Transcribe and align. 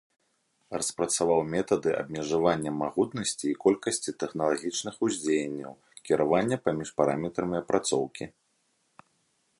Распрацаваў 0.79 1.41
метады 1.55 1.91
абмежавання 2.01 2.71
магутнасці 2.79 3.45
і 3.51 3.59
колькасці 3.65 4.15
тэхналагічных 4.23 4.95
уздзеянняў, 5.09 5.73
кіравання 6.09 6.57
паміж 6.67 6.89
параметрамі 7.03 7.55
апрацоўкі. 7.65 8.25